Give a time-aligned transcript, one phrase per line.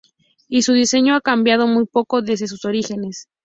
[0.47, 3.27] Y su diseño ha cambiado muy poco desde sus orígenes.